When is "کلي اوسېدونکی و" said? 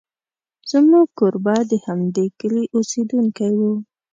2.39-3.61